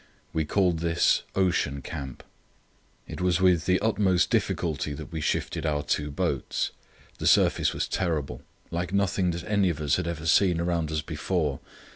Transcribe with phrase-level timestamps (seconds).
[0.33, 2.23] We called this "Ocean Camp."
[3.07, 6.71] It was with the utmost difficulty that we shifted our two boats.
[7.19, 11.59] The surface was terrible—like nothing that any of us had ever seen around us before.